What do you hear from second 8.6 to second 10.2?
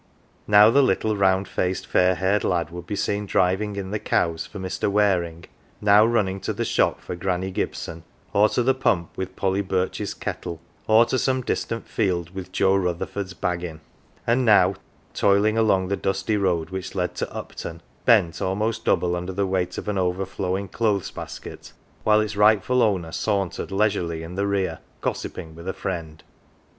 the pump with Polly Birches